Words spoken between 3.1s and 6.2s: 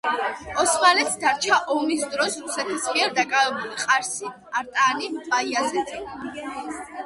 დაკავებული ყარსი, არტაანი, ბაიაზეთი.